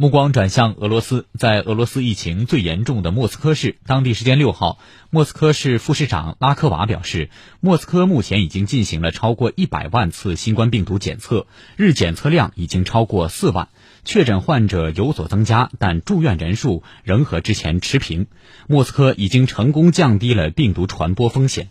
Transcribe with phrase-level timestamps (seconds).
[0.00, 4.78] 目光转向俄罗斯，在俄罗斯疫情最严重的莫斯科市，当地时间六号，
[5.10, 7.28] 莫斯科市副市长拉科娃表示，
[7.60, 13.68] 莫斯科目前已经进行了超过一百万次新冠病毒检测，日检测量已经超过四万，
[14.02, 18.26] 确诊患者有所增加，但住院人数仍和之前持平。
[18.68, 21.68] 莫斯科已经成功降低了病毒传播风险。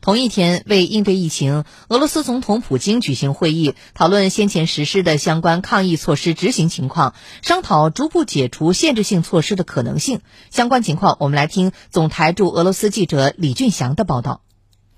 [0.00, 10.20] 同一天，为应对疫情，俄罗斯总统普京举行会议，讨论先前实施的相关抗疫措施执行情况，商讨逐步解除限制性措施的可能性。
[10.50, 14.42] 相关情况，我们来听总台驻俄罗斯记者李俊祥的报道。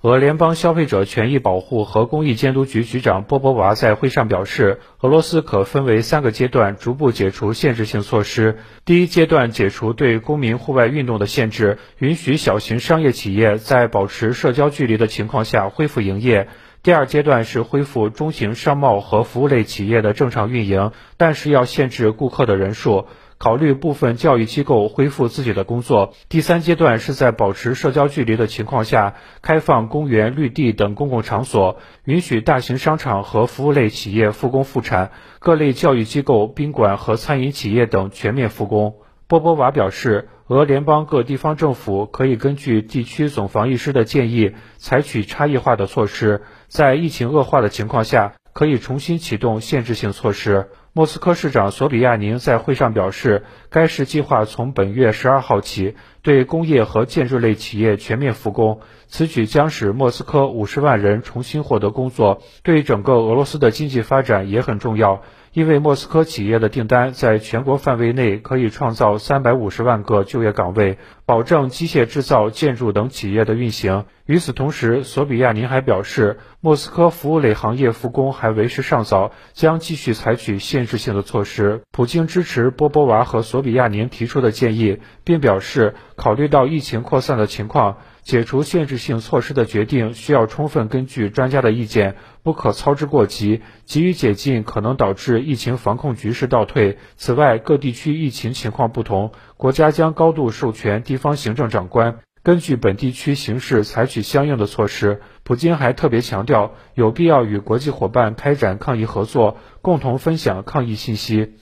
[0.05, 8.59] 俄联邦消费者权益保护和公益监督局局长波波娃在会上表示，俄罗斯可分为三个阶段逐步解除限制性措施。
[8.85, 16.49] 第一阶段解除对公民户外运动的限制，允许小型商业企业在保持社交距离的情况下恢复营业。
[16.83, 23.07] 第二阶段是恢复中型商贸和服务类企业的正常运营，但是要限制顾客的人数。
[23.45, 26.15] 考虑部分教育机构恢复自己的工作。
[26.31, 38.95] 第三阶段是在保持社交距离的情况下，开放公园、绿地等公共场所，允许大型商场和服务类企业复工复产，各类教育机构、宾馆和餐饮企业等全面复工。
[39.27, 50.71] 波波娃表示，俄联邦各地方政府可以根据地区总防疫师的建议，采取差异化的措施，在疫情恶化的情况下，可以重新启动限制性措施。
[50.95, 65.23] 莫斯科市长索比亚宁在会上表示，该市计划从本月十二号起对工业和建筑类企业全面复工，此举将使莫斯科五十万人重新获得工作，对整个俄罗斯的经济发展也很重要。
[65.55, 74.05] 因为莫斯科企业的订单在全国范围内可以创造三百五十万个就业岗位，保证机械制造、建筑等企业的运行。
[74.27, 81.83] 与此同时，索比亚宁还表示，莫斯科服务类行业复工还为时尚早，将继续采取限制性的措施。
[81.93, 87.99] 普京支持波波娃和索比亚宁提出的建议，并表示，考虑到疫情扩散的情况。
[88.25, 93.61] 解除限制性措施的决定需要充分根据专家的意见，不可操之过急。
[93.85, 96.97] 急于解禁可能导致疫情防控局势倒退。
[97.17, 105.21] 此外，各地区疫情情况不同，国家将高度授权地方行政长官根据本地区形势采取相应的措施。
[105.43, 111.57] 普京还特别强调，有必要与国际伙伴开展抗疫合作，共同分享抗疫信息。